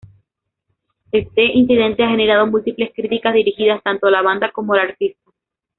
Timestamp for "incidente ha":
1.43-2.09